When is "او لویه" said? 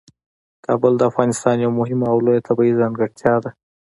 2.13-2.45